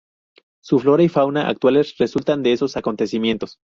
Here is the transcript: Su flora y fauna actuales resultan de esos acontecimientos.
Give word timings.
Su 0.61 0.79
flora 0.79 1.03
y 1.03 1.09
fauna 1.09 1.47
actuales 1.47 1.95
resultan 1.99 2.41
de 2.41 2.53
esos 2.53 2.75
acontecimientos. 2.75 3.59